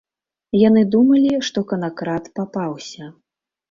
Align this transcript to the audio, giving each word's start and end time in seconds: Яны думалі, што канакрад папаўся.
Яны 0.67 0.81
думалі, 0.95 1.33
што 1.51 1.65
канакрад 1.75 2.35
папаўся. 2.37 3.17